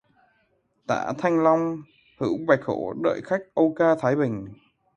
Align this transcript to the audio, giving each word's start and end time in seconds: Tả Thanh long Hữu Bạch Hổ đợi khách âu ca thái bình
Tả 0.87 1.13
Thanh 1.17 1.43
long 1.43 1.81
Hữu 2.19 2.37
Bạch 2.47 2.59
Hổ 2.63 2.93
đợi 3.03 3.21
khách 3.23 3.41
âu 3.55 3.73
ca 3.77 3.95
thái 3.95 4.15
bình 4.15 4.47